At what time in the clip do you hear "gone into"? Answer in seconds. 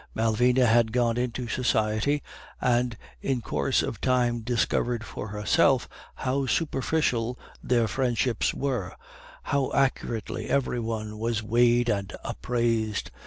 0.91-1.47